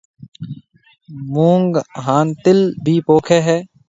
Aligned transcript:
مونگ 1.33 1.71
ھان 2.03 2.27
تِل 2.43 2.59
ڀِي 2.83 2.95
پوکيَ 3.05 3.39
ھيََََ 3.47 3.57